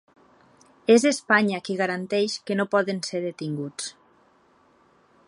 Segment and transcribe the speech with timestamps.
[0.93, 3.93] És Espanya qui garanteix que no poden ser detinguts.